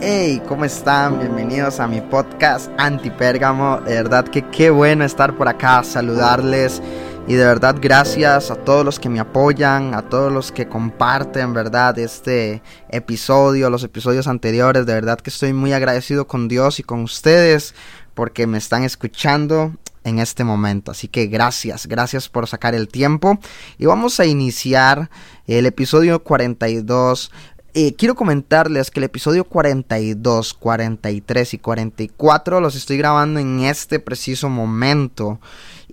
Hey, 0.00 0.40
¿cómo 0.46 0.64
están? 0.64 1.18
Bienvenidos 1.18 1.80
a 1.80 1.88
mi 1.88 2.00
podcast 2.00 2.70
Antipérgamo. 2.78 3.80
De 3.80 3.94
verdad 3.94 4.28
que 4.28 4.48
qué 4.48 4.70
bueno 4.70 5.04
estar 5.04 5.36
por 5.36 5.48
acá, 5.48 5.82
saludarles. 5.82 6.80
Y 7.26 7.34
de 7.34 7.44
verdad 7.44 7.74
gracias 7.80 8.52
a 8.52 8.54
todos 8.54 8.84
los 8.84 9.00
que 9.00 9.08
me 9.08 9.18
apoyan, 9.18 9.94
a 9.94 10.08
todos 10.08 10.32
los 10.32 10.52
que 10.52 10.68
comparten, 10.68 11.52
¿verdad? 11.52 11.98
Este 11.98 12.62
episodio, 12.90 13.70
los 13.70 13.82
episodios 13.82 14.28
anteriores. 14.28 14.86
De 14.86 14.94
verdad 14.94 15.18
que 15.18 15.30
estoy 15.30 15.52
muy 15.52 15.72
agradecido 15.72 16.28
con 16.28 16.46
Dios 16.46 16.78
y 16.78 16.84
con 16.84 17.02
ustedes 17.02 17.74
porque 18.14 18.46
me 18.46 18.58
están 18.58 18.84
escuchando 18.84 19.72
en 20.04 20.20
este 20.20 20.44
momento. 20.44 20.92
Así 20.92 21.08
que 21.08 21.26
gracias, 21.26 21.88
gracias 21.88 22.28
por 22.28 22.46
sacar 22.46 22.76
el 22.76 22.86
tiempo. 22.86 23.40
Y 23.78 23.86
vamos 23.86 24.20
a 24.20 24.26
iniciar 24.26 25.10
el 25.48 25.66
episodio 25.66 26.22
42 26.22 27.32
eh, 27.80 27.94
quiero 27.94 28.16
comentarles 28.16 28.90
que 28.90 28.98
el 28.98 29.04
episodio 29.04 29.44
42, 29.44 30.52
43 30.54 31.54
y 31.54 31.58
44 31.58 32.60
los 32.60 32.74
estoy 32.74 32.96
grabando 32.96 33.38
en 33.38 33.60
este 33.60 34.00
preciso 34.00 34.48
momento. 34.48 35.38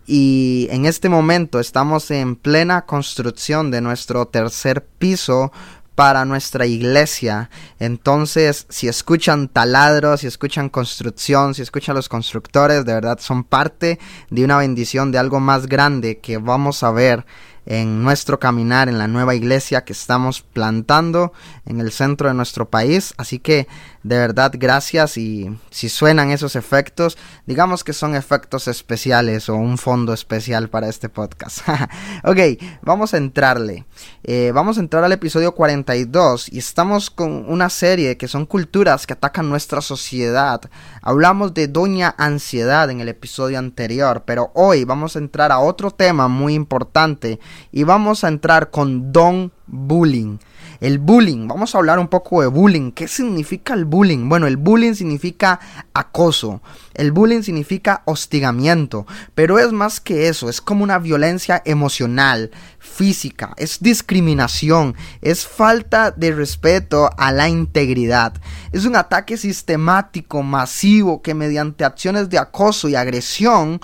Y 0.08 0.68
en 0.72 0.88
este 0.88 1.10
momento 1.10 1.60
estamos 1.60 2.10
en 2.10 2.38
plena 2.38 2.88
construcción 2.88 3.70
de 3.70 3.82
nuestro 3.82 4.26
tercer 4.26 4.84
piso 4.84 5.52
para 5.94 6.26
nuestra 6.26 6.66
iglesia. 6.66 7.52
Entonces, 7.78 8.66
si 8.70 8.88
escuchan 8.88 9.48
taladros, 9.48 10.22
si 10.22 10.28
escuchan 10.28 10.70
construcción, 10.70 11.54
si 11.54 11.62
escuchan 11.62 11.96
los 11.96 12.10
constructores, 12.10 12.84
de 12.84 12.94
verdad 12.96 13.20
son 13.20 13.44
parte 13.44 14.00
de 14.32 14.44
una 14.44 14.58
bendición, 14.58 15.12
de 15.12 15.20
algo 15.20 15.40
más 15.40 15.68
grande 15.68 16.18
que 16.18 16.40
vamos 16.40 16.82
a 16.82 16.90
ver 16.90 17.28
en 17.66 18.04
nuestro 18.04 18.40
caminar 18.40 18.90
en 18.90 18.98
la 18.98 19.08
nueva 19.08 19.36
iglesia 19.36 19.84
que 19.84 19.94
estamos 19.94 20.42
plantando 20.42 21.34
en 21.66 21.80
el 21.80 21.92
centro 21.92 22.28
de 22.28 22.36
nuestro 22.36 22.70
país. 22.70 23.14
Así 23.18 23.40
que 23.40 23.68
de 24.06 24.20
verdad 24.20 24.52
gracias 24.56 25.18
y 25.18 25.50
si 25.72 25.90
suenan 25.90 26.30
esos 26.30 26.56
efectos, 26.56 27.18
digamos 27.48 27.84
que 27.84 27.92
son 27.92 28.16
efectos 28.16 28.68
especiales 28.68 29.50
o 29.50 29.56
un 29.56 29.80
fondo 29.80 30.14
especial 30.14 30.70
para 30.70 30.88
este 30.90 31.10
podcast. 31.10 31.68
ok, 32.24 32.38
vamos 32.84 33.16
a 33.16 33.18
entrarle. 33.18 33.86
Eh, 34.24 34.52
vamos 34.54 34.78
a 34.78 34.82
entrar 34.82 35.04
al 35.04 35.12
episodio 35.12 35.56
42 35.56 36.54
y 36.54 36.60
estamos 36.60 37.10
con 37.10 37.52
una 37.52 37.72
serie 37.72 38.16
que 38.16 38.28
son 38.28 38.46
culturas 38.46 39.08
que 39.08 39.14
atacan 39.14 39.50
nuestra 39.50 39.82
sociedad. 39.82 40.62
Hablamos 41.02 41.56
de 41.56 41.68
Doña 41.68 42.14
Ansiedad 42.20 42.92
en 42.92 43.02
el 43.02 43.10
episodio 43.10 43.58
anterior, 43.58 44.22
pero 44.24 44.52
hoy 44.54 44.84
vamos 44.84 45.16
a 45.16 45.20
entrar 45.20 45.52
a 45.52 45.58
otro 45.58 45.90
tema 45.90 46.28
muy 46.28 46.54
importante 46.54 47.40
y 47.72 47.84
vamos 47.86 48.24
a 48.24 48.28
entrar 48.28 48.70
con 48.70 49.12
Don 49.12 49.52
Bullying. 49.66 50.38
El 50.80 51.00
bullying, 51.00 51.48
vamos 51.48 51.74
a 51.74 51.78
hablar 51.78 52.00
un 52.00 52.08
poco 52.08 52.42
de 52.42 52.48
bullying. 52.48 52.92
¿Qué 52.92 53.08
significa 53.08 53.74
el 53.74 53.86
bullying? 53.86 54.28
Bueno, 54.28 54.48
el 54.48 54.58
bullying 54.58 54.94
significa 54.94 55.60
acoso. 55.94 56.62
El 56.94 57.12
bullying 57.12 57.42
significa 57.42 58.04
hostigamiento. 58.06 59.06
Pero 59.34 59.60
es 59.60 59.72
más 59.72 60.00
que 60.00 60.28
eso, 60.28 60.50
es 60.50 60.62
como 60.62 60.84
una 60.84 61.00
violencia 61.00 61.62
emocional, 61.66 62.52
física, 62.80 63.54
es 63.58 63.80
discriminación, 63.82 64.96
es 65.22 65.48
falta 65.48 66.12
de 66.12 66.32
respeto 66.32 67.10
a 67.18 67.32
la 67.32 67.50
integridad. 67.50 68.34
Es 68.72 68.86
un 68.86 68.96
ataque 68.96 69.38
sistemático, 69.38 70.44
masivo, 70.44 71.22
que 71.22 71.34
mediante 71.34 71.84
acciones 71.84 72.30
de 72.30 72.38
acoso 72.38 72.88
y 72.90 72.96
agresión 72.96 73.82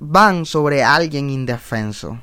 van 0.00 0.46
sobre 0.46 0.82
alguien 0.82 1.30
indefenso. 1.30 2.20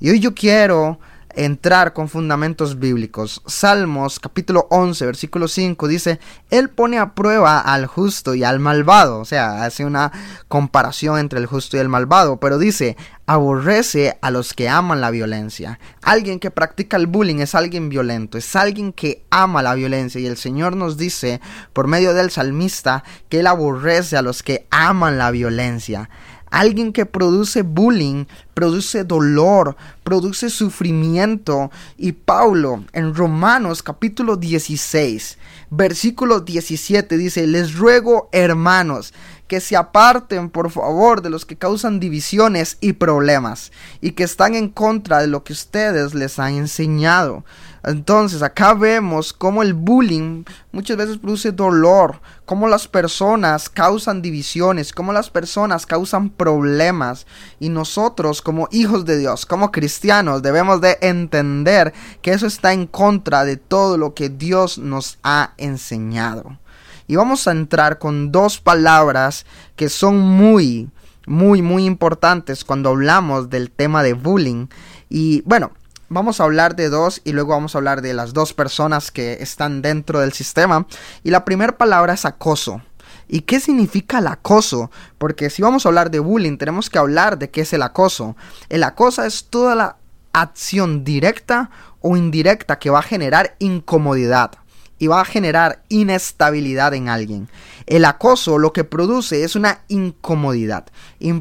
Y 0.00 0.10
hoy 0.10 0.20
yo 0.20 0.34
quiero 0.34 0.98
entrar 1.34 1.92
con 1.92 2.08
fundamentos 2.08 2.78
bíblicos. 2.78 3.42
Salmos 3.46 4.20
capítulo 4.20 4.66
11, 4.70 5.06
versículo 5.06 5.48
5 5.48 5.88
dice, 5.88 6.20
Él 6.50 6.70
pone 6.70 6.98
a 6.98 7.14
prueba 7.14 7.60
al 7.60 7.86
justo 7.86 8.34
y 8.34 8.44
al 8.44 8.60
malvado. 8.60 9.20
O 9.20 9.24
sea, 9.24 9.64
hace 9.64 9.84
una 9.84 10.12
comparación 10.48 11.18
entre 11.18 11.38
el 11.38 11.46
justo 11.46 11.76
y 11.76 11.80
el 11.80 11.88
malvado, 11.88 12.38
pero 12.38 12.58
dice, 12.58 12.96
aborrece 13.26 14.18
a 14.20 14.30
los 14.30 14.52
que 14.52 14.68
aman 14.68 15.00
la 15.00 15.10
violencia. 15.10 15.78
Alguien 16.02 16.40
que 16.40 16.50
practica 16.50 16.96
el 16.96 17.06
bullying 17.06 17.36
es 17.36 17.54
alguien 17.54 17.88
violento, 17.88 18.38
es 18.38 18.56
alguien 18.56 18.92
que 18.92 19.24
ama 19.30 19.62
la 19.62 19.74
violencia 19.74 20.20
y 20.20 20.26
el 20.26 20.36
Señor 20.36 20.76
nos 20.76 20.96
dice 20.96 21.40
por 21.72 21.86
medio 21.86 22.14
del 22.14 22.30
salmista 22.30 23.04
que 23.28 23.40
Él 23.40 23.46
aborrece 23.46 24.16
a 24.16 24.22
los 24.22 24.42
que 24.42 24.66
aman 24.70 25.18
la 25.18 25.30
violencia. 25.30 26.10
Alguien 26.52 26.92
que 26.92 27.06
produce 27.06 27.62
bullying, 27.62 28.26
produce 28.52 29.04
dolor, 29.04 29.74
produce 30.04 30.50
sufrimiento. 30.50 31.70
Y 31.96 32.12
Pablo 32.12 32.84
en 32.92 33.14
Romanos 33.14 33.82
capítulo 33.82 34.36
16, 34.36 35.38
versículo 35.70 36.40
17 36.40 37.16
dice, 37.16 37.46
les 37.46 37.74
ruego 37.74 38.28
hermanos 38.32 39.14
que 39.52 39.60
se 39.60 39.76
aparten 39.76 40.48
por 40.48 40.70
favor 40.70 41.20
de 41.20 41.28
los 41.28 41.44
que 41.44 41.58
causan 41.58 42.00
divisiones 42.00 42.78
y 42.80 42.94
problemas 42.94 43.70
y 44.00 44.12
que 44.12 44.24
están 44.24 44.54
en 44.54 44.70
contra 44.70 45.20
de 45.20 45.26
lo 45.26 45.44
que 45.44 45.52
ustedes 45.52 46.14
les 46.14 46.38
han 46.38 46.54
enseñado. 46.54 47.44
Entonces 47.84 48.40
acá 48.40 48.72
vemos 48.72 49.34
cómo 49.34 49.62
el 49.62 49.74
bullying 49.74 50.44
muchas 50.72 50.96
veces 50.96 51.18
produce 51.18 51.52
dolor, 51.52 52.22
cómo 52.46 52.66
las 52.66 52.88
personas 52.88 53.68
causan 53.68 54.22
divisiones, 54.22 54.94
cómo 54.94 55.12
las 55.12 55.28
personas 55.28 55.84
causan 55.84 56.30
problemas 56.30 57.26
y 57.60 57.68
nosotros 57.68 58.40
como 58.40 58.68
hijos 58.70 59.04
de 59.04 59.18
Dios, 59.18 59.44
como 59.44 59.70
cristianos 59.70 60.40
debemos 60.40 60.80
de 60.80 60.96
entender 61.02 61.92
que 62.22 62.32
eso 62.32 62.46
está 62.46 62.72
en 62.72 62.86
contra 62.86 63.44
de 63.44 63.58
todo 63.58 63.98
lo 63.98 64.14
que 64.14 64.30
Dios 64.30 64.78
nos 64.78 65.18
ha 65.22 65.52
enseñado. 65.58 66.56
Y 67.12 67.16
vamos 67.16 67.46
a 67.46 67.50
entrar 67.50 67.98
con 67.98 68.32
dos 68.32 68.58
palabras 68.58 69.44
que 69.76 69.90
son 69.90 70.18
muy, 70.18 70.88
muy, 71.26 71.60
muy 71.60 71.84
importantes 71.84 72.64
cuando 72.64 72.88
hablamos 72.88 73.50
del 73.50 73.70
tema 73.70 74.02
de 74.02 74.14
bullying. 74.14 74.68
Y 75.10 75.42
bueno, 75.42 75.72
vamos 76.08 76.40
a 76.40 76.44
hablar 76.44 76.74
de 76.74 76.88
dos 76.88 77.20
y 77.22 77.32
luego 77.32 77.50
vamos 77.50 77.74
a 77.74 77.78
hablar 77.78 78.00
de 78.00 78.14
las 78.14 78.32
dos 78.32 78.54
personas 78.54 79.10
que 79.10 79.34
están 79.42 79.82
dentro 79.82 80.20
del 80.20 80.32
sistema. 80.32 80.86
Y 81.22 81.32
la 81.32 81.44
primera 81.44 81.76
palabra 81.76 82.14
es 82.14 82.24
acoso. 82.24 82.80
¿Y 83.28 83.42
qué 83.42 83.60
significa 83.60 84.20
el 84.20 84.26
acoso? 84.28 84.90
Porque 85.18 85.50
si 85.50 85.60
vamos 85.60 85.84
a 85.84 85.90
hablar 85.90 86.10
de 86.10 86.18
bullying, 86.18 86.56
tenemos 86.56 86.88
que 86.88 86.98
hablar 86.98 87.38
de 87.38 87.50
qué 87.50 87.60
es 87.60 87.74
el 87.74 87.82
acoso. 87.82 88.36
El 88.70 88.84
acoso 88.84 89.22
es 89.22 89.50
toda 89.50 89.74
la 89.74 89.96
acción 90.32 91.04
directa 91.04 91.68
o 92.00 92.16
indirecta 92.16 92.78
que 92.78 92.88
va 92.88 93.00
a 93.00 93.02
generar 93.02 93.54
incomodidad 93.58 94.61
y 95.02 95.08
va 95.08 95.20
a 95.20 95.24
generar 95.24 95.82
inestabilidad 95.88 96.94
en 96.94 97.08
alguien. 97.08 97.48
El 97.86 98.04
acoso 98.04 98.56
lo 98.56 98.72
que 98.72 98.84
produce 98.84 99.42
es 99.42 99.56
una 99.56 99.80
incomodidad, 99.88 100.84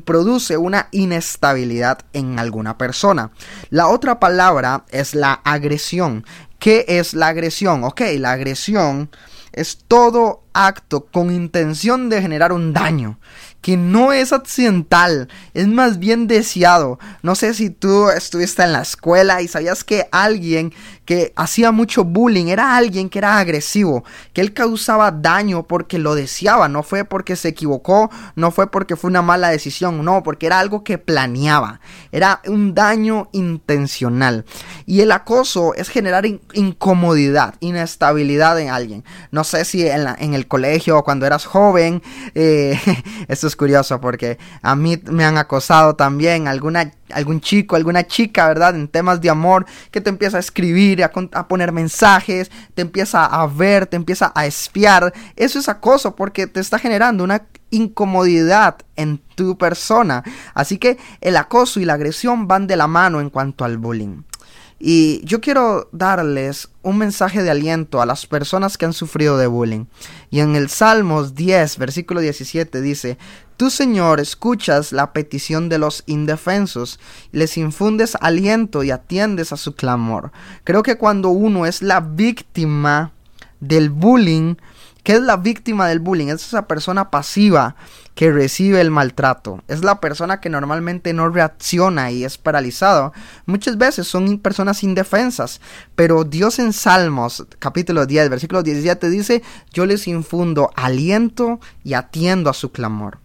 produce 0.04 0.58
una 0.58 0.88
inestabilidad 0.90 2.00
en 2.14 2.40
alguna 2.40 2.80
persona. 2.80 3.30
La 3.70 3.88
otra 3.88 4.20
palabra 4.20 4.86
es 4.90 5.14
la 5.14 5.34
agresión. 5.34 6.26
¿Qué 6.58 6.86
es 6.88 7.14
la 7.14 7.28
agresión? 7.28 7.84
Ok, 7.84 8.02
la 8.18 8.32
agresión 8.32 9.12
es 9.52 9.78
todo 9.88 10.42
acto 10.54 11.06
con 11.06 11.32
intención 11.32 12.10
de 12.10 12.20
generar 12.20 12.54
un 12.54 12.74
daño 12.74 13.20
que 13.62 13.78
no 13.78 14.12
es 14.12 14.34
accidental, 14.34 15.30
es 15.54 15.68
más 15.68 16.00
bien 16.00 16.28
deseado. 16.28 17.00
No 17.22 17.36
sé 17.36 17.54
si 17.54 17.70
tú 17.70 18.10
estuviste 18.10 18.64
en 18.64 18.74
la 18.74 18.82
escuela 18.82 19.42
y 19.42 19.48
sabías 19.48 19.84
que 19.84 20.08
alguien 20.12 20.74
que 21.06 21.32
hacía 21.36 21.72
mucho 21.72 22.04
bullying 22.04 22.48
era 22.48 22.76
alguien 22.76 23.10
que 23.10 23.20
era 23.20 23.38
agresivo, 23.38 24.04
que 24.34 24.42
él 24.42 24.54
causaba 24.54 25.12
daño 25.12 25.64
porque 25.64 25.98
lo 25.98 26.16
deseaba, 26.16 26.68
no 26.68 26.84
fue 26.84 27.06
porque 27.06 27.36
se 27.36 27.50
equivocó, 27.50 28.12
no 28.36 28.52
fue 28.52 28.70
porque 28.70 28.96
fue 28.96 29.10
una 29.10 29.22
mala 29.22 29.50
decisión, 29.50 30.04
no, 30.04 30.22
porque 30.24 30.48
era 30.48 30.60
algo 30.60 30.84
que 30.84 30.98
planeaba, 30.98 31.80
era 32.12 32.42
un 32.46 32.74
daño 32.74 33.30
intencional. 33.32 34.46
Y 34.86 35.02
el 35.02 35.12
acoso 35.12 35.74
es 35.76 35.88
generar 35.88 36.26
incomodidad, 36.26 37.56
inestabilidad 37.62 38.60
en 38.60 38.70
alguien. 38.70 39.04
No 39.32 39.44
sé 39.44 39.64
si 39.64 39.88
en, 39.88 40.08
en 40.20 40.34
el 40.34 40.42
el 40.42 40.48
colegio 40.48 40.98
o 40.98 41.04
cuando 41.04 41.26
eras 41.26 41.46
joven. 41.46 42.02
Eh, 42.36 42.78
esto 43.28 43.48
es 43.48 43.56
curioso 43.56 44.02
porque 44.02 44.38
a 44.62 44.76
mí 44.76 45.02
me 45.10 45.24
han 45.24 45.38
acosado 45.38 45.96
también 45.96 46.48
alguna, 46.48 46.92
algún 47.14 47.40
chico, 47.40 47.76
alguna 47.76 48.06
chica, 48.06 48.48
¿verdad? 48.48 48.76
En 48.76 48.88
temas 48.88 49.22
de 49.22 49.30
amor 49.30 49.66
que 49.92 50.02
te 50.02 50.10
empieza 50.10 50.38
a 50.38 50.40
escribir, 50.40 50.91
a, 51.00 51.12
a 51.34 51.48
poner 51.48 51.72
mensajes, 51.72 52.52
te 52.74 52.82
empieza 52.82 53.26
a 53.26 53.48
ver, 53.48 53.88
te 53.88 53.96
empieza 53.96 54.32
a 54.36 54.46
espiar. 54.46 55.14
Eso 55.36 55.60
es 55.60 55.70
acoso 55.70 56.16
porque 56.16 56.48
te 56.48 56.60
está 56.60 56.80
generando 56.80 57.24
una 57.24 57.46
incomodidad 57.72 58.78
en 58.96 59.20
tu 59.36 59.58
persona. 59.58 60.24
Así 60.54 60.78
que 60.78 60.98
el 61.22 61.38
acoso 61.38 61.80
y 61.80 61.86
la 61.86 61.94
agresión 61.94 62.48
van 62.48 62.68
de 62.68 62.76
la 62.76 62.88
mano 62.88 63.22
en 63.22 63.30
cuanto 63.30 63.66
al 63.66 63.78
bullying. 63.78 64.24
Y 64.84 65.24
yo 65.26 65.42
quiero 65.42 65.90
darles 65.92 66.70
un 66.82 66.98
mensaje 66.98 67.44
de 67.44 67.52
aliento 67.52 68.02
a 68.02 68.08
las 68.08 68.26
personas 68.26 68.80
que 68.80 68.86
han 68.86 68.94
sufrido 68.94 69.38
de 69.38 69.46
bullying. 69.46 69.86
Y 70.32 70.40
en 70.40 70.56
el 70.56 70.70
Salmos 70.70 71.36
10, 71.36 71.78
versículo 71.78 72.20
17 72.20 72.82
dice, 72.82 73.20
Tú 73.62 73.70
Señor 73.70 74.20
escuchas 74.20 74.92
la 74.92 75.14
petición 75.14 75.70
de 75.70 75.78
los 75.78 76.02
indefensos, 76.08 77.00
les 77.32 77.58
infundes 77.58 78.18
aliento 78.20 78.84
y 78.84 78.90
atiendes 78.90 79.54
a 79.54 79.56
su 79.56 79.76
clamor. 79.76 80.32
Creo 80.64 80.82
que 80.82 80.98
cuando 80.98 81.30
uno 81.30 81.68
es 81.68 81.84
la 81.84 82.00
víctima 82.00 83.12
del 83.60 83.92
bullying, 83.92 84.56
¿Qué 85.04 85.14
es 85.14 85.22
la 85.22 85.38
víctima 85.38 85.88
del 85.88 86.00
bullying? 86.00 86.28
Es 86.28 86.46
esa 86.46 86.68
persona 86.68 87.12
pasiva 87.12 87.76
que 88.16 88.32
recibe 88.32 88.82
el 88.82 88.90
maltrato. 88.90 89.64
Es 89.68 89.84
la 89.84 90.00
persona 90.00 90.40
que 90.40 90.50
normalmente 90.50 91.14
no 91.14 91.30
reacciona 91.30 92.12
y 92.12 92.24
es 92.24 92.40
paralizado. 92.40 93.14
Muchas 93.46 93.78
veces 93.78 94.08
son 94.08 94.40
personas 94.40 94.84
indefensas. 94.84 95.62
Pero 95.96 96.24
Dios 96.24 96.58
en 96.58 96.74
Salmos, 96.74 97.46
capítulo 97.60 98.08
10, 98.08 98.30
versículo 98.30 98.64
17 98.64 99.10
dice, 99.10 99.44
yo 99.72 99.86
les 99.88 100.08
infundo 100.08 100.72
aliento 100.76 101.60
y 101.84 101.94
atiendo 101.94 102.50
a 102.50 102.54
su 102.54 102.72
clamor. 102.72 103.20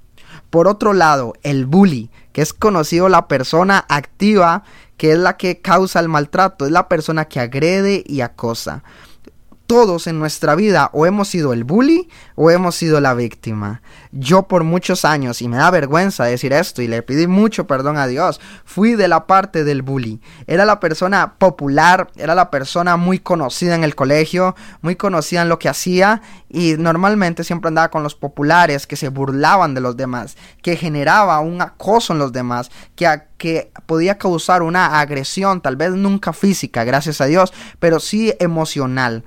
Por 0.50 0.68
otro 0.68 0.92
lado, 0.92 1.34
el 1.42 1.66
bully, 1.66 2.10
que 2.32 2.42
es 2.42 2.52
conocido 2.52 3.08
la 3.08 3.28
persona 3.28 3.84
activa, 3.88 4.62
que 4.96 5.12
es 5.12 5.18
la 5.18 5.36
que 5.36 5.60
causa 5.60 6.00
el 6.00 6.08
maltrato, 6.08 6.66
es 6.66 6.72
la 6.72 6.88
persona 6.88 7.26
que 7.26 7.40
agrede 7.40 8.02
y 8.06 8.20
acosa 8.20 8.82
todos 9.66 10.06
en 10.06 10.18
nuestra 10.18 10.54
vida 10.54 10.90
o 10.92 11.06
hemos 11.06 11.28
sido 11.28 11.52
el 11.52 11.64
bully 11.64 12.08
o 12.34 12.50
hemos 12.50 12.76
sido 12.76 13.00
la 13.00 13.14
víctima. 13.14 13.82
Yo 14.12 14.44
por 14.44 14.64
muchos 14.64 15.04
años, 15.04 15.42
y 15.42 15.48
me 15.48 15.56
da 15.56 15.70
vergüenza 15.70 16.24
decir 16.24 16.52
esto 16.52 16.82
y 16.82 16.88
le 16.88 17.02
pedí 17.02 17.26
mucho 17.26 17.66
perdón 17.66 17.98
a 17.98 18.06
Dios, 18.06 18.40
fui 18.64 18.94
de 18.94 19.08
la 19.08 19.26
parte 19.26 19.64
del 19.64 19.82
bully. 19.82 20.20
Era 20.46 20.64
la 20.64 20.80
persona 20.80 21.34
popular, 21.38 22.08
era 22.16 22.34
la 22.34 22.50
persona 22.50 22.96
muy 22.96 23.18
conocida 23.18 23.74
en 23.74 23.84
el 23.84 23.94
colegio, 23.94 24.54
muy 24.82 24.96
conocida 24.96 25.42
en 25.42 25.48
lo 25.48 25.58
que 25.58 25.68
hacía 25.68 26.22
y 26.48 26.74
normalmente 26.78 27.44
siempre 27.44 27.68
andaba 27.68 27.90
con 27.90 28.02
los 28.02 28.14
populares 28.14 28.86
que 28.86 28.96
se 28.96 29.08
burlaban 29.08 29.74
de 29.74 29.80
los 29.80 29.96
demás, 29.96 30.36
que 30.62 30.76
generaba 30.76 31.40
un 31.40 31.60
acoso 31.60 32.12
en 32.12 32.18
los 32.18 32.32
demás, 32.32 32.70
que, 32.94 33.22
que 33.36 33.70
podía 33.86 34.18
causar 34.18 34.62
una 34.62 35.00
agresión, 35.00 35.60
tal 35.60 35.76
vez 35.76 35.90
nunca 35.90 36.32
física, 36.32 36.84
gracias 36.84 37.20
a 37.20 37.26
Dios, 37.26 37.52
pero 37.78 38.00
sí 38.00 38.32
emocional 38.38 39.24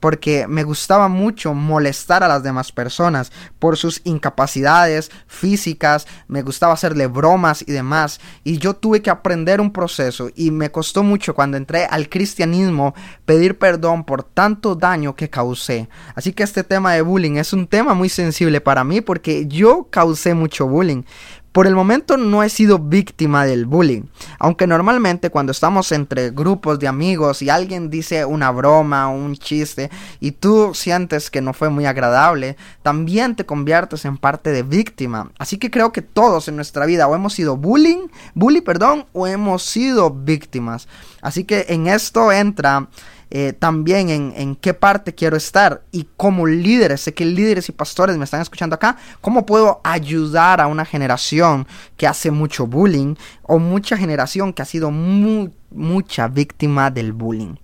porque 0.00 0.46
me 0.48 0.64
gustaba 0.64 1.08
mucho 1.08 1.54
molestar 1.54 2.24
a 2.24 2.28
las 2.28 2.42
demás 2.42 2.72
personas 2.72 3.30
por 3.58 3.76
sus 3.76 4.00
incapacidades 4.04 5.10
físicas, 5.26 6.06
me 6.26 6.42
gustaba 6.42 6.72
hacerle 6.72 7.06
bromas 7.06 7.62
y 7.62 7.72
demás, 7.72 8.20
y 8.42 8.58
yo 8.58 8.74
tuve 8.74 9.02
que 9.02 9.10
aprender 9.10 9.60
un 9.60 9.72
proceso 9.72 10.30
y 10.34 10.50
me 10.50 10.70
costó 10.70 11.02
mucho 11.02 11.34
cuando 11.34 11.56
entré 11.56 11.84
al 11.84 12.08
cristianismo 12.08 12.94
pedir 13.24 13.58
perdón 13.58 14.04
por 14.04 14.22
tanto 14.22 14.74
daño 14.74 15.14
que 15.14 15.30
causé. 15.30 15.88
Así 16.14 16.32
que 16.32 16.42
este 16.42 16.64
tema 16.64 16.94
de 16.94 17.02
bullying 17.02 17.36
es 17.36 17.52
un 17.52 17.66
tema 17.66 17.94
muy 17.94 18.08
sensible 18.08 18.60
para 18.60 18.84
mí 18.84 19.00
porque 19.00 19.46
yo 19.46 19.88
causé 19.90 20.34
mucho 20.34 20.66
bullying, 20.66 21.02
por 21.52 21.66
el 21.66 21.74
momento 21.74 22.16
no 22.16 22.42
he 22.42 22.48
sido 22.48 22.78
víctima 22.78 23.44
del 23.44 23.66
bullying, 23.66 24.02
aunque 24.38 24.66
normalmente 24.66 25.30
cuando 25.30 25.52
estamos 25.52 25.90
entre 25.92 26.30
grupos 26.30 26.78
de 26.78 26.88
amigos 26.88 27.42
y 27.42 27.50
alguien 27.50 27.90
dice 27.90 28.24
una 28.24 28.50
broma 28.50 29.08
un 29.08 29.34
chiste 29.34 29.90
y 30.20 30.32
tú 30.32 30.72
sientes 30.74 31.30
que 31.30 31.40
no 31.40 31.52
fue 31.52 31.68
muy 31.68 31.86
agradable, 31.86 32.56
también 32.82 33.34
te 33.34 33.46
conviertes 33.46 34.04
en 34.04 34.16
parte 34.16 34.52
de 34.52 34.62
víctima. 34.62 35.32
Así 35.38 35.58
que 35.58 35.70
creo 35.70 35.92
que 35.92 36.02
todos 36.02 36.48
en 36.48 36.56
nuestra 36.56 36.86
vida 36.86 37.08
o 37.08 37.14
hemos 37.14 37.34
sido 37.34 37.56
bullying, 37.56 38.08
bully, 38.34 38.60
perdón, 38.60 39.06
o 39.12 39.26
hemos 39.26 39.62
sido 39.62 40.10
víctimas. 40.10 40.88
Así 41.20 41.44
que 41.44 41.66
en 41.68 41.88
esto 41.88 42.32
entra 42.32 42.88
eh, 43.32 43.52
también 43.52 44.10
en, 44.10 44.56
qué 44.56 44.74
parte 44.74 45.14
quiero 45.14 45.36
estar 45.36 45.82
y 45.92 46.08
como 46.16 46.48
líderes, 46.48 47.02
sé 47.02 47.14
que 47.14 47.24
líderes 47.24 47.68
y 47.68 47.72
pastores 47.72 48.16
me 48.16 48.24
están 48.24 48.40
escuchando 48.40 48.74
acá, 48.74 48.96
cómo 49.20 49.46
puedo 49.46 49.80
ayudar 49.84 50.60
a 50.60 50.66
una 50.66 50.84
generación 50.84 51.68
que 51.96 52.08
hace 52.08 52.32
mucho 52.32 52.66
bullying 52.66 53.14
o 53.42 53.60
mucha 53.60 53.96
generación 53.96 54.52
que 54.52 54.62
ha 54.62 54.64
sido 54.64 54.90
mucha 54.90 56.26
víctima 56.26 56.90
del 56.90 57.12
bullying. 57.12 57.54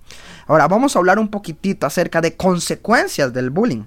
Ahora 0.46 0.68
vamos 0.68 0.94
a 0.94 1.00
hablar 1.00 1.18
un 1.18 1.28
poquitito 1.28 1.84
acerca 1.84 2.20
de 2.20 2.36
consecuencias 2.36 3.32
del 3.32 3.50
bullying. 3.50 3.84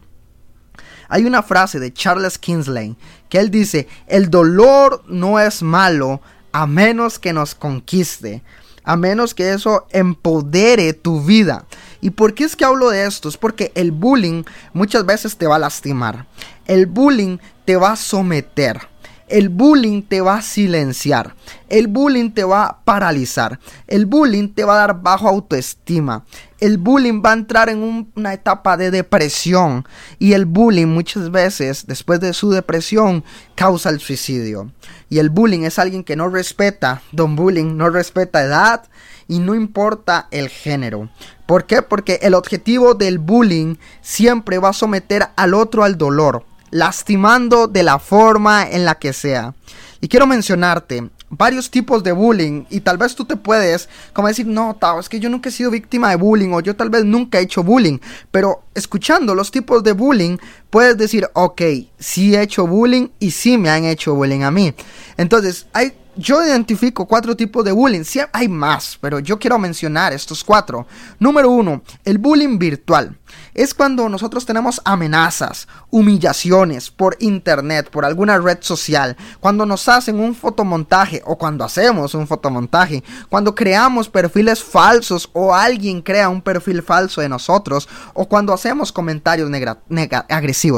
Hay 1.07 1.23
una 1.23 1.43
frase 1.43 1.79
de 1.79 1.93
Charles 1.93 2.37
Kingsley 2.37 2.97
que 3.29 3.39
él 3.39 3.49
dice, 3.49 3.87
el 4.05 4.29
dolor 4.29 5.03
no 5.07 5.39
es 5.39 5.63
malo 5.63 6.21
a 6.51 6.67
menos 6.67 7.19
que 7.19 7.31
nos 7.31 7.55
conquiste 7.55 8.43
a 8.89 8.95
menos 8.95 9.35
que 9.35 9.53
eso 9.53 9.85
empodere 9.91 10.93
tu 10.93 11.21
vida. 11.21 11.65
¿Y 12.01 12.09
por 12.09 12.33
qué 12.33 12.43
es 12.43 12.55
que 12.55 12.65
hablo 12.65 12.89
de 12.89 13.05
esto? 13.05 13.29
Es 13.29 13.37
porque 13.37 13.71
el 13.75 13.91
bullying 13.91 14.45
muchas 14.73 15.05
veces 15.05 15.37
te 15.37 15.45
va 15.45 15.57
a 15.57 15.59
lastimar. 15.59 16.25
El 16.65 16.87
bullying 16.87 17.37
te 17.65 17.75
va 17.75 17.91
a 17.91 17.95
someter. 17.95 18.88
El 19.29 19.49
bullying 19.49 20.01
te 20.01 20.21
va 20.21 20.37
a 20.37 20.41
silenciar. 20.41 21.35
El 21.69 21.85
bullying 21.85 22.31
te 22.31 22.43
va 22.43 22.65
a 22.65 22.83
paralizar. 22.83 23.59
El 23.85 24.07
bullying 24.07 24.49
te 24.49 24.63
va 24.63 24.73
a 24.73 24.87
dar 24.87 25.03
bajo 25.03 25.29
autoestima. 25.29 26.25
El 26.59 26.79
bullying 26.79 27.21
va 27.23 27.29
a 27.29 27.33
entrar 27.33 27.69
en 27.69 28.09
una 28.15 28.33
etapa 28.33 28.75
de 28.75 28.89
depresión. 28.89 29.87
Y 30.17 30.33
el 30.33 30.47
bullying 30.47 30.87
muchas 30.87 31.29
veces, 31.29 31.85
después 31.85 32.19
de 32.19 32.33
su 32.33 32.49
depresión, 32.49 33.23
causa 33.53 33.91
el 33.91 33.99
suicidio. 33.99 34.71
Y 35.09 35.19
el 35.19 35.29
bullying 35.29 35.61
es 35.61 35.77
alguien 35.77 36.03
que 36.03 36.15
no 36.15 36.27
respeta, 36.29 37.03
don 37.11 37.35
bullying 37.35 37.77
no 37.77 37.91
respeta 37.91 38.43
edad 38.43 38.85
y 39.27 39.37
no 39.37 39.53
importa 39.53 40.27
el 40.31 40.49
género. 40.49 41.07
¿Por 41.45 41.67
qué? 41.67 41.83
Porque 41.83 42.17
el 42.23 42.33
objetivo 42.33 42.95
del 42.95 43.19
bullying 43.19 43.75
siempre 44.01 44.57
va 44.57 44.69
a 44.69 44.73
someter 44.73 45.27
al 45.35 45.53
otro 45.53 45.83
al 45.83 45.99
dolor 45.99 46.45
lastimando 46.71 47.67
de 47.67 47.83
la 47.83 47.99
forma 47.99 48.69
en 48.69 48.85
la 48.85 48.95
que 48.95 49.13
sea. 49.13 49.53
Y 50.01 50.07
quiero 50.07 50.27
mencionarte 50.27 51.09
varios 51.29 51.69
tipos 51.69 52.03
de 52.03 52.11
bullying 52.11 52.65
y 52.69 52.79
tal 52.79 52.97
vez 52.97 53.15
tú 53.15 53.25
te 53.25 53.35
puedes 53.35 53.87
como 54.13 54.27
decir, 54.27 54.47
no, 54.47 54.75
Tao, 54.79 54.99
es 54.99 55.09
que 55.09 55.19
yo 55.19 55.29
nunca 55.29 55.49
he 55.49 55.51
sido 55.51 55.71
víctima 55.71 56.09
de 56.09 56.15
bullying 56.15 56.53
o 56.53 56.59
yo 56.59 56.75
tal 56.75 56.89
vez 56.89 57.05
nunca 57.05 57.39
he 57.39 57.43
hecho 57.43 57.63
bullying, 57.63 57.99
pero 58.31 58.63
escuchando 58.73 59.35
los 59.35 59.51
tipos 59.51 59.83
de 59.83 59.91
bullying 59.91 60.37
puedes 60.69 60.97
decir, 60.97 61.27
ok, 61.33 61.61
sí 61.97 62.35
he 62.35 62.41
hecho 62.41 62.67
bullying 62.67 63.09
y 63.19 63.31
sí 63.31 63.57
me 63.57 63.69
han 63.69 63.85
hecho 63.85 64.15
bullying 64.15 64.41
a 64.41 64.51
mí. 64.51 64.73
Entonces, 65.17 65.67
yo 66.15 66.43
identifico 66.45 67.05
cuatro 67.05 67.35
tipos 67.35 67.63
de 67.63 67.71
bullying. 67.71 68.03
Sí, 68.03 68.19
hay 68.33 68.47
más, 68.47 68.97
pero 68.99 69.19
yo 69.19 69.39
quiero 69.39 69.57
mencionar 69.57 70.13
estos 70.13 70.43
cuatro. 70.43 70.85
Número 71.17 71.49
uno, 71.49 71.81
el 72.03 72.17
bullying 72.17 72.59
virtual 72.59 73.17
es 73.53 73.73
cuando 73.73 74.09
nosotros 74.09 74.45
tenemos 74.45 74.81
amenazas, 74.85 75.67
humillaciones 75.89 76.89
por 76.89 77.17
internet, 77.19 77.89
por 77.89 78.05
alguna 78.05 78.37
red 78.37 78.59
social, 78.61 79.17
cuando 79.39 79.65
nos 79.65 79.87
hacen 79.87 80.19
un 80.19 80.35
fotomontaje 80.35 81.21
o 81.25 81.37
cuando 81.37 81.63
hacemos 81.63 82.13
un 82.13 82.27
fotomontaje, 82.27 83.03
cuando 83.29 83.55
creamos 83.55 84.09
perfiles 84.09 84.63
falsos 84.63 85.29
o 85.33 85.53
alguien 85.53 86.01
crea 86.01 86.29
un 86.29 86.41
perfil 86.41 86.83
falso 86.83 87.21
de 87.21 87.29
nosotros 87.29 87.87
o 88.13 88.27
cuando 88.27 88.53
hacemos 88.53 88.91
comentarios 88.91 89.49
agresivos, 89.49 90.29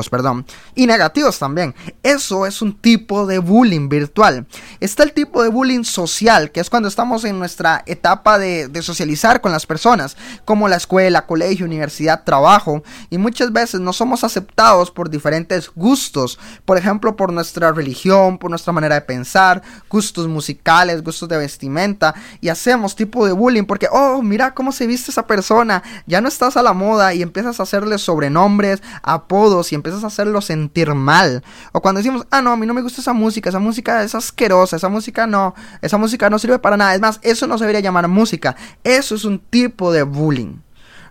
perdón, 0.09 0.45
y 0.75 0.85
negativos 0.87 1.39
también. 1.39 1.73
Eso 2.03 2.45
es 2.45 2.61
un 2.61 2.73
tipo 2.73 3.25
de 3.25 3.39
bullying 3.39 3.89
virtual. 3.89 4.45
Está 4.79 5.03
el 5.03 5.13
tipo 5.13 5.41
de 5.41 5.49
bullying 5.49 5.83
social, 5.83 6.51
que 6.51 6.59
es 6.59 6.69
cuando 6.69 6.87
estamos 6.87 7.23
en 7.25 7.39
nuestra 7.39 7.83
etapa 7.85 8.37
de, 8.37 8.69
socializar 8.81 9.41
con 9.41 9.51
las 9.51 9.65
personas, 9.65 10.17
como 10.43 10.67
la 10.67 10.75
escuela, 10.75 11.27
colegio, 11.27 11.65
universidad, 11.65 12.23
trabajo, 12.23 12.83
y 13.09 13.17
muchas 13.17 13.53
veces 13.53 13.79
no 13.79 13.93
somos 13.93 14.23
aceptados 14.23 14.89
por 14.89 15.09
diferentes 15.09 15.69
gustos, 15.75 16.39
por 16.65 16.77
ejemplo 16.77 17.15
por 17.15 17.31
nuestra 17.31 17.71
religión, 17.71 18.37
por 18.37 18.49
nuestra 18.49 18.73
manera 18.73 18.95
de 18.95 19.01
pensar, 19.01 19.61
gustos 19.89 20.27
musicales, 20.27 21.03
gustos 21.03 21.29
de 21.29 21.37
vestimenta 21.37 22.15
y 22.39 22.49
hacemos 22.49 22.95
tipo 22.95 23.25
de 23.25 23.33
bullying 23.33 23.65
porque, 23.65 23.87
oh, 23.91 24.21
mira 24.21 24.53
cómo 24.53 24.71
se 24.71 24.87
viste 24.87 25.11
esa 25.11 25.27
persona, 25.27 25.83
ya 26.07 26.21
no 26.21 26.27
estás 26.27 26.57
a 26.57 26.63
la 26.63 26.73
moda 26.73 27.13
y 27.13 27.21
empiezas 27.21 27.59
a 27.59 27.63
hacerle 27.63 27.97
sobrenombres, 27.97 28.81
apodos 29.03 29.70
y 29.71 29.75
empiezas 29.75 30.03
a 30.03 30.07
hacerlo 30.07 30.41
sentir 30.41 30.93
mal. 30.93 31.43
O 31.71 31.81
cuando 31.81 31.99
decimos, 31.99 32.25
ah, 32.31 32.41
no, 32.41 32.51
a 32.51 32.57
mí 32.57 32.65
no 32.65 32.73
me 32.73 32.81
gusta 32.81 33.01
esa 33.01 33.13
música, 33.13 33.49
esa 33.49 33.59
música 33.59 34.03
es 34.03 34.15
asquerosa, 34.15 34.75
esa 34.75 34.89
música 34.89 35.27
no, 35.27 35.55
esa 35.81 35.97
música 35.97 36.29
no 36.29 36.39
sirve 36.39 36.59
para 36.59 36.77
nada, 36.77 36.95
es 36.95 37.01
más, 37.01 37.19
eso 37.23 37.47
no 37.47 37.57
se 37.57 37.63
debería 37.63 37.81
llamar 37.81 38.07
música, 38.07 38.55
eso 38.83 39.15
es 39.15 39.25
un 39.25 39.39
tipo 39.39 39.91
de 39.91 40.03
bullying. 40.03 40.57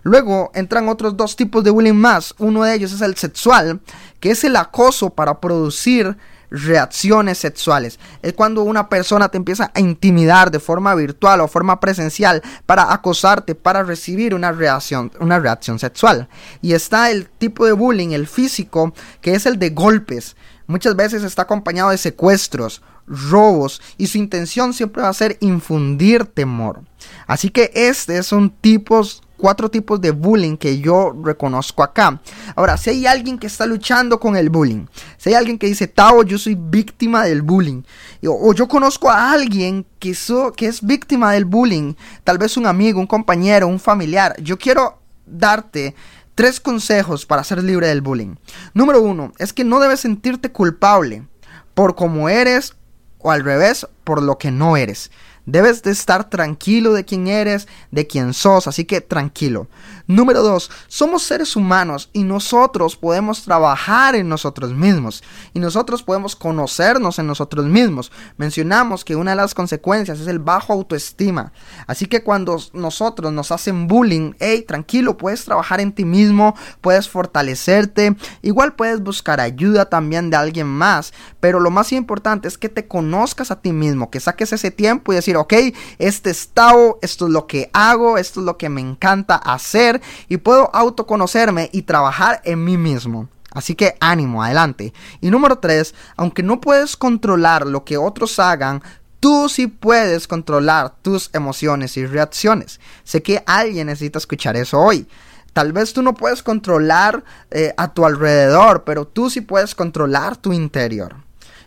Luego 0.03 0.51
entran 0.55 0.89
otros 0.89 1.15
dos 1.15 1.35
tipos 1.35 1.63
de 1.63 1.69
bullying 1.69 1.93
más. 1.93 2.33
Uno 2.39 2.63
de 2.63 2.73
ellos 2.73 2.91
es 2.91 3.01
el 3.01 3.15
sexual, 3.15 3.81
que 4.19 4.31
es 4.31 4.43
el 4.43 4.55
acoso 4.55 5.11
para 5.11 5.39
producir 5.39 6.17
reacciones 6.51 7.37
sexuales. 7.37 7.97
Es 8.21 8.33
cuando 8.33 8.61
una 8.63 8.89
persona 8.89 9.29
te 9.29 9.37
empieza 9.37 9.71
a 9.73 9.79
intimidar 9.79 10.51
de 10.51 10.59
forma 10.59 10.93
virtual 10.93 11.41
o 11.41 11.47
forma 11.47 11.79
presencial 11.79 12.43
para 12.65 12.93
acosarte, 12.93 13.55
para 13.55 13.83
recibir 13.83 14.35
una 14.35 14.51
reacción, 14.51 15.11
una 15.19 15.39
reacción 15.39 15.79
sexual. 15.79 16.27
Y 16.61 16.73
está 16.73 17.09
el 17.09 17.27
tipo 17.29 17.65
de 17.65 17.71
bullying, 17.71 18.09
el 18.09 18.27
físico, 18.27 18.93
que 19.21 19.33
es 19.33 19.45
el 19.45 19.57
de 19.57 19.69
golpes. 19.71 20.35
Muchas 20.67 20.95
veces 20.95 21.23
está 21.23 21.43
acompañado 21.43 21.89
de 21.89 21.97
secuestros, 21.97 22.81
robos 23.07 23.81
y 23.97 24.07
su 24.07 24.17
intención 24.17 24.73
siempre 24.73 25.01
va 25.01 25.09
a 25.09 25.13
ser 25.13 25.37
infundir 25.41 26.25
temor. 26.25 26.81
Así 27.27 27.49
que 27.49 27.71
este 27.73 28.21
son 28.23 28.49
tipos 28.49 29.23
cuatro 29.41 29.69
tipos 29.69 29.99
de 29.99 30.11
bullying 30.11 30.55
que 30.55 30.79
yo 30.79 31.13
reconozco 31.23 31.81
acá. 31.81 32.21
Ahora, 32.55 32.77
si 32.77 32.91
hay 32.91 33.07
alguien 33.07 33.39
que 33.39 33.47
está 33.47 33.65
luchando 33.65 34.19
con 34.19 34.37
el 34.37 34.51
bullying, 34.51 34.85
si 35.17 35.29
hay 35.29 35.35
alguien 35.35 35.57
que 35.57 35.65
dice, 35.65 35.87
Tao, 35.87 36.23
yo 36.23 36.37
soy 36.37 36.55
víctima 36.55 37.23
del 37.23 37.41
bullying, 37.41 37.81
o, 38.25 38.53
yo 38.53 38.67
conozco 38.67 39.09
a 39.09 39.31
alguien 39.31 39.85
que, 39.97 40.15
que 40.55 40.67
es 40.67 40.85
víctima 40.85 41.33
del 41.33 41.45
bullying, 41.45 41.95
tal 42.23 42.37
vez 42.37 42.55
un 42.55 42.67
amigo, 42.67 42.99
un 42.99 43.07
compañero, 43.07 43.67
un 43.67 43.79
familiar, 43.79 44.35
yo 44.39 44.59
quiero 44.59 44.99
darte 45.25 45.95
tres 46.35 46.59
consejos 46.59 47.25
para 47.25 47.43
ser 47.43 47.63
libre 47.63 47.87
del 47.87 48.01
bullying. 48.01 48.35
Número 48.75 49.01
uno, 49.01 49.33
es 49.39 49.53
que 49.53 49.63
no 49.63 49.79
debes 49.79 50.01
sentirte 50.01 50.51
culpable 50.51 51.27
por 51.73 51.95
cómo 51.95 52.29
eres 52.29 52.75
o 53.17 53.31
al 53.31 53.43
revés, 53.43 53.87
por 54.03 54.21
lo 54.21 54.37
que 54.37 54.51
no 54.51 54.77
eres. 54.77 55.11
Debes 55.45 55.81
de 55.81 55.91
estar 55.91 56.29
tranquilo 56.29 56.93
de 56.93 57.03
quién 57.03 57.27
eres, 57.27 57.67
de 57.89 58.05
quién 58.05 58.33
sos, 58.33 58.67
así 58.67 58.85
que 58.85 59.01
tranquilo. 59.01 59.67
Número 60.07 60.41
dos, 60.43 60.69
somos 60.87 61.23
seres 61.23 61.55
humanos 61.55 62.09
y 62.13 62.23
nosotros 62.23 62.95
podemos 62.95 63.43
trabajar 63.43 64.15
en 64.15 64.29
nosotros 64.29 64.73
mismos 64.73 65.23
y 65.53 65.59
nosotros 65.59 66.03
podemos 66.03 66.35
conocernos 66.35 67.17
en 67.17 67.27
nosotros 67.27 67.65
mismos. 67.65 68.11
Mencionamos 68.37 69.05
que 69.05 69.15
una 69.15 69.31
de 69.31 69.37
las 69.37 69.53
consecuencias 69.53 70.19
es 70.19 70.27
el 70.27 70.39
bajo 70.39 70.73
autoestima. 70.73 71.53
Así 71.87 72.05
que 72.05 72.23
cuando 72.23 72.57
nosotros 72.73 73.31
nos 73.31 73.51
hacen 73.51 73.87
bullying, 73.87 74.33
hey, 74.39 74.65
tranquilo, 74.67 75.17
puedes 75.17 75.45
trabajar 75.45 75.79
en 75.79 75.93
ti 75.93 76.05
mismo, 76.05 76.55
puedes 76.81 77.07
fortalecerte, 77.09 78.15
igual 78.41 78.75
puedes 78.75 79.01
buscar 79.01 79.39
ayuda 79.39 79.89
también 79.89 80.29
de 80.29 80.37
alguien 80.37 80.67
más, 80.67 81.13
pero 81.39 81.59
lo 81.59 81.71
más 81.71 81.91
importante 81.91 82.47
es 82.47 82.57
que 82.57 82.69
te 82.69 82.87
conozcas 82.87 83.51
a 83.51 83.61
ti 83.61 83.71
mismo, 83.71 84.09
que 84.09 84.19
saques 84.19 84.53
ese 84.53 84.71
tiempo 84.71 85.11
y 85.11 85.15
decir, 85.15 85.30
ok, 85.37 85.53
este 85.97 86.29
estado, 86.29 86.99
esto 87.01 87.27
es 87.27 87.31
lo 87.31 87.47
que 87.47 87.69
hago, 87.73 88.17
esto 88.17 88.39
es 88.39 88.45
lo 88.45 88.57
que 88.57 88.69
me 88.69 88.81
encanta 88.81 89.35
hacer 89.35 90.01
y 90.27 90.37
puedo 90.37 90.73
autoconocerme 90.73 91.69
y 91.71 91.83
trabajar 91.83 92.41
en 92.43 92.63
mí 92.63 92.77
mismo. 92.77 93.29
Así 93.51 93.75
que 93.75 93.95
ánimo, 93.99 94.43
adelante. 94.43 94.93
Y 95.19 95.29
número 95.29 95.57
tres, 95.59 95.93
aunque 96.15 96.41
no 96.41 96.61
puedes 96.61 96.95
controlar 96.95 97.67
lo 97.67 97.83
que 97.83 97.97
otros 97.97 98.39
hagan, 98.39 98.81
tú 99.19 99.49
sí 99.49 99.67
puedes 99.67 100.27
controlar 100.27 100.95
tus 101.01 101.29
emociones 101.33 101.97
y 101.97 102.05
reacciones. 102.05 102.79
Sé 103.03 103.21
que 103.21 103.43
alguien 103.45 103.87
necesita 103.87 104.19
escuchar 104.19 104.55
eso 104.55 104.79
hoy. 104.79 105.07
Tal 105.53 105.73
vez 105.73 105.91
tú 105.91 106.01
no 106.01 106.13
puedes 106.13 106.43
controlar 106.43 107.25
eh, 107.51 107.73
a 107.75 107.93
tu 107.93 108.05
alrededor, 108.05 108.85
pero 108.85 109.05
tú 109.05 109.29
sí 109.29 109.41
puedes 109.41 109.75
controlar 109.75 110.37
tu 110.37 110.53
interior. 110.53 111.15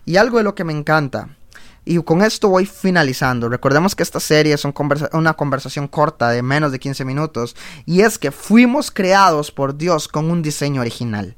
Y 0.07 0.17
algo 0.17 0.39
de 0.39 0.45
lo 0.45 0.55
que 0.55 0.65
me 0.65 0.73
encanta 0.73 1.29
y 1.85 2.03
con 2.03 2.23
esto 2.23 2.49
voy 2.49 2.67
finalizando. 2.67 3.49
Recordemos 3.49 3.95
que 3.95 4.03
esta 4.03 4.21
serie 4.21 4.55
es 4.55 4.65
una 5.13 5.35
conversación 5.35 5.89
corta 5.89 6.31
de 6.31 6.43
menos 6.43 6.73
de 6.73 6.79
15 6.79 7.05
minutos 7.05 7.57
y 7.85 8.01
es 8.01 8.19
que 8.19 8.31
fuimos 8.31 8.91
creados 8.91 9.51
por 9.51 9.77
Dios 9.77 10.09
con 10.09 10.31
un 10.31 10.43
diseño 10.43 10.81
original. 10.81 11.37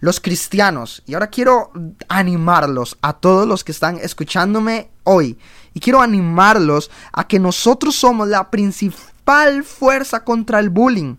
Los 0.00 0.20
cristianos, 0.20 1.02
y 1.06 1.14
ahora 1.14 1.28
quiero 1.28 1.70
animarlos 2.08 2.98
a 3.00 3.14
todos 3.14 3.46
los 3.46 3.64
que 3.64 3.72
están 3.72 3.96
escuchándome 3.96 4.90
hoy, 5.04 5.38
y 5.72 5.80
quiero 5.80 6.02
animarlos 6.02 6.90
a 7.12 7.26
que 7.26 7.38
nosotros 7.38 7.94
somos 7.94 8.28
la 8.28 8.50
principal 8.50 9.64
fuerza 9.64 10.22
contra 10.22 10.58
el 10.58 10.68
bullying. 10.68 11.16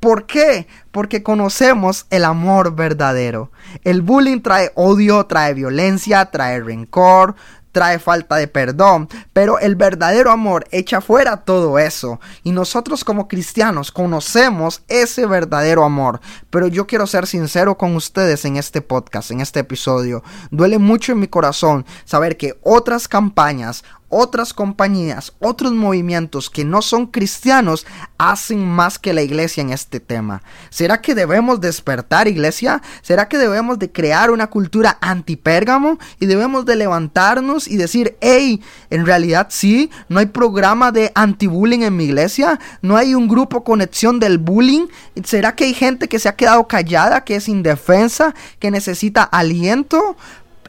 ¿Por 0.00 0.26
qué? 0.26 0.68
Porque 0.90 1.22
conocemos 1.22 2.06
el 2.10 2.24
amor 2.24 2.76
verdadero. 2.76 3.50
El 3.82 4.02
bullying 4.02 4.40
trae 4.40 4.70
odio, 4.74 5.24
trae 5.24 5.54
violencia, 5.54 6.26
trae 6.26 6.60
rencor, 6.60 7.34
trae 7.76 7.98
falta 7.98 8.36
de 8.36 8.48
perdón, 8.48 9.06
pero 9.34 9.58
el 9.58 9.76
verdadero 9.76 10.30
amor 10.30 10.66
echa 10.70 11.02
fuera 11.02 11.44
todo 11.44 11.78
eso. 11.78 12.20
Y 12.42 12.52
nosotros 12.52 13.04
como 13.04 13.28
cristianos 13.28 13.92
conocemos 13.92 14.80
ese 14.88 15.26
verdadero 15.26 15.84
amor. 15.84 16.22
Pero 16.48 16.68
yo 16.68 16.86
quiero 16.86 17.06
ser 17.06 17.26
sincero 17.26 17.76
con 17.76 17.94
ustedes 17.94 18.46
en 18.46 18.56
este 18.56 18.80
podcast, 18.80 19.30
en 19.30 19.42
este 19.42 19.60
episodio. 19.60 20.22
Duele 20.50 20.78
mucho 20.78 21.12
en 21.12 21.18
mi 21.18 21.28
corazón 21.28 21.84
saber 22.06 22.38
que 22.38 22.58
otras 22.62 23.08
campañas, 23.08 23.84
otras 24.08 24.54
compañías, 24.54 25.32
otros 25.40 25.72
movimientos 25.72 26.50
que 26.50 26.64
no 26.64 26.82
son 26.82 27.06
cristianos 27.06 27.86
hacen 28.18 28.66
más 28.66 28.98
que 28.98 29.12
la 29.12 29.22
iglesia 29.22 29.60
en 29.60 29.70
este 29.70 30.00
tema. 30.00 30.42
¿Será 30.70 31.00
que 31.00 31.14
debemos 31.14 31.60
despertar 31.60 32.28
iglesia? 32.28 32.82
¿Será 33.02 33.28
que 33.28 33.38
debemos 33.38 33.78
de 33.78 33.90
crear 33.90 34.30
una 34.30 34.46
cultura 34.46 34.98
antipérgamo 35.00 35.98
y 36.20 36.26
debemos 36.26 36.64
de 36.66 36.76
levantarnos 36.76 37.68
y 37.68 37.76
decir, 37.76 38.16
hey, 38.20 38.62
en 38.90 39.06
realidad 39.06 39.48
sí, 39.50 39.90
no 40.08 40.20
hay 40.20 40.26
programa 40.26 40.92
de 40.92 41.12
anti-bullying 41.14 41.82
en 41.82 41.96
mi 41.96 42.04
iglesia? 42.04 42.60
¿No 42.82 42.96
hay 42.96 43.14
un 43.14 43.28
grupo 43.28 43.64
conexión 43.64 44.20
del 44.20 44.38
bullying? 44.38 44.86
¿Será 45.24 45.54
que 45.54 45.64
hay 45.64 45.74
gente 45.74 46.08
que 46.08 46.18
se 46.18 46.28
ha 46.28 46.36
quedado 46.36 46.66
callada, 46.68 47.24
que 47.24 47.36
es 47.36 47.48
indefensa, 47.48 48.34
que 48.58 48.70
necesita 48.70 49.22
aliento? 49.22 50.16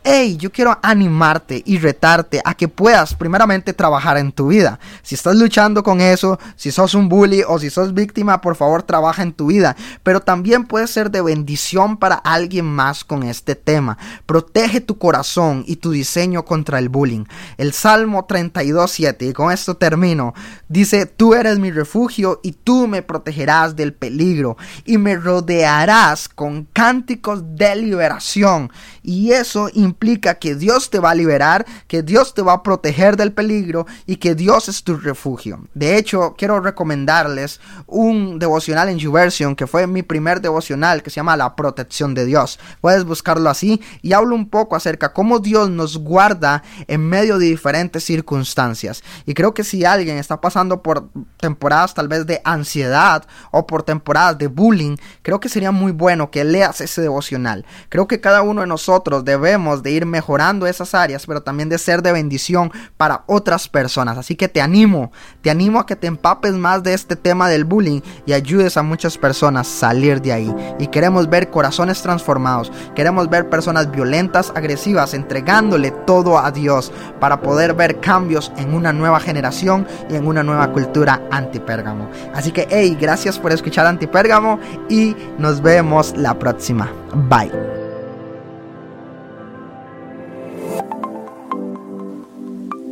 Hey, 0.10 0.38
yo 0.38 0.54
quiero 0.54 0.80
animarte 0.82 1.62
y 1.66 1.80
retarte 1.80 2.42
a 2.46 2.54
que 2.54 2.70
puedas 2.70 3.14
primeramente 3.14 3.74
trabajar 3.74 4.18
en 4.18 4.32
tu 4.32 4.48
vida. 4.48 4.80
Si 5.04 5.16
estás 5.16 5.36
luchando 5.36 5.84
con 5.84 6.00
eso, 6.00 6.40
si 6.56 6.72
sos 6.72 6.94
un 6.94 7.10
bully 7.10 7.44
o 7.46 7.60
si 7.60 7.70
sos 7.70 7.94
víctima, 7.94 8.40
por 8.40 8.56
favor 8.56 8.84
trabaja 8.84 9.22
en 9.22 9.34
tu 9.34 9.48
vida. 9.48 9.76
Pero 10.04 10.22
también 10.22 10.64
puede 10.64 10.88
ser 10.88 11.12
de 11.12 11.22
bendición 11.22 11.98
para 11.98 12.16
alguien 12.16 12.64
más 12.64 13.04
con 13.04 13.24
este 13.24 13.56
tema. 13.56 13.98
Protege 14.26 14.80
tu 14.80 14.98
corazón 14.98 15.66
y 15.68 15.76
tu 15.76 15.92
diseño 15.92 16.46
contra 16.46 16.80
el 16.80 16.88
bullying. 16.88 17.26
El 17.58 17.74
Salmo 17.74 18.26
32.7, 18.26 19.32
y 19.32 19.34
con 19.34 19.52
esto 19.52 19.76
termino, 19.76 20.34
dice, 20.70 21.06
tú 21.06 21.34
eres 21.34 21.60
mi 21.60 21.70
refugio 21.70 22.40
y 22.44 22.54
tú 22.54 22.88
me 22.88 23.02
protegerás 23.02 23.76
del 23.76 23.94
peligro 23.94 24.56
y 24.86 24.98
me 25.00 25.18
rodearás 25.18 26.30
con 26.30 26.64
cánticos 26.72 27.42
de 27.58 27.76
liberación. 27.76 28.72
Y 29.04 29.32
eso 29.32 29.70
implica 29.74 29.97
implica 29.98 30.36
que 30.36 30.54
Dios 30.54 30.92
te 30.92 31.00
va 31.00 31.10
a 31.10 31.16
liberar, 31.16 31.66
que 31.88 32.04
Dios 32.04 32.36
te 32.36 32.44
va 32.44 32.54
a 32.54 32.64
proteger 32.64 33.18
del 33.18 33.32
peligro 33.32 33.88
y 34.06 34.18
que 34.18 34.36
Dios 34.36 34.70
es 34.70 34.84
tu 34.84 34.96
refugio. 34.96 35.62
De 35.74 35.98
hecho, 35.98 36.36
quiero 36.38 36.60
recomendarles 36.60 37.60
un 37.88 38.38
devocional 38.38 38.90
en 38.90 39.00
YouVersion 39.00 39.56
que 39.56 39.66
fue 39.66 39.88
mi 39.88 40.04
primer 40.04 40.40
devocional 40.40 41.02
que 41.02 41.10
se 41.10 41.16
llama 41.16 41.36
La 41.36 41.56
protección 41.56 42.14
de 42.14 42.26
Dios. 42.26 42.60
Puedes 42.80 43.06
buscarlo 43.06 43.50
así 43.50 43.82
y 44.04 44.14
hablo 44.14 44.36
un 44.36 44.50
poco 44.50 44.76
acerca 44.76 45.14
cómo 45.14 45.40
Dios 45.40 45.72
nos 45.72 45.98
guarda 45.98 46.62
en 46.88 47.02
medio 47.02 47.40
de 47.40 47.48
diferentes 47.48 48.04
circunstancias. 48.04 49.04
Y 49.26 49.34
creo 49.34 49.56
que 49.56 49.64
si 49.64 49.84
alguien 49.84 50.18
está 50.18 50.40
pasando 50.40 50.84
por 50.84 51.10
temporadas 51.38 51.96
tal 51.96 52.08
vez 52.08 52.28
de 52.28 52.40
ansiedad 52.44 53.26
o 53.50 53.66
por 53.66 53.82
temporadas 53.82 54.38
de 54.38 54.46
bullying, 54.46 54.98
creo 55.24 55.40
que 55.40 55.50
sería 55.50 55.72
muy 55.72 55.92
bueno 55.92 56.30
que 56.30 56.44
leas 56.44 56.82
ese 56.82 57.02
devocional. 57.02 57.66
Creo 57.90 58.08
que 58.08 58.22
cada 58.22 58.44
uno 58.44 58.62
de 58.62 58.68
nosotros 58.68 59.26
debemos 59.26 59.77
de 59.84 59.92
ir 59.92 60.06
mejorando 60.06 60.68
esas 60.68 60.94
áreas, 60.94 61.26
pero 61.26 61.42
también 61.42 61.70
de 61.70 61.78
ser 61.78 62.02
de 62.02 62.12
bendición 62.12 62.72
para 62.98 63.24
otras 63.28 63.68
personas. 63.68 64.18
Así 64.18 64.36
que 64.36 64.48
te 64.48 64.62
animo, 64.62 65.12
te 65.42 65.50
animo 65.50 65.80
a 65.80 65.86
que 65.86 65.96
te 65.96 66.08
empapes 66.08 66.54
más 66.54 66.84
de 66.84 66.94
este 66.94 67.16
tema 67.16 67.50
del 67.50 67.66
bullying 67.66 68.02
y 68.26 68.34
ayudes 68.34 68.78
a 68.78 68.84
muchas 68.84 69.18
personas 69.18 69.58
a 69.58 69.64
salir 69.64 70.22
de 70.22 70.34
ahí. 70.34 70.56
Y 70.80 70.88
queremos 70.88 71.30
ver 71.30 71.50
corazones 71.50 72.02
transformados, 72.02 72.72
queremos 72.96 73.30
ver 73.30 73.50
personas 73.50 73.90
violentas, 73.92 74.52
agresivas, 74.56 75.14
entregándole 75.14 75.92
todo 75.92 76.40
a 76.40 76.52
Dios 76.52 76.92
para 77.20 77.42
poder 77.42 77.74
ver 77.74 78.00
cambios 78.00 78.52
en 78.58 78.74
una 78.74 78.94
nueva 78.94 79.20
generación 79.20 79.88
y 80.10 80.16
en 80.16 80.28
una 80.28 80.44
nueva 80.44 80.72
cultura 80.72 81.22
antipérgamo. 81.32 82.10
Así 82.34 82.52
que, 82.52 82.68
hey, 82.70 82.98
gracias 83.00 83.40
por 83.40 83.52
escuchar 83.52 83.86
Antipérgamo 83.86 84.60
y 84.90 85.16
nos 85.38 85.62
vemos 85.62 86.16
la 86.18 86.38
próxima. 86.38 86.92
Bye. 87.30 87.77